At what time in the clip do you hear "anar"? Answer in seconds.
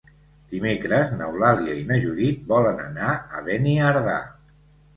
2.89-3.13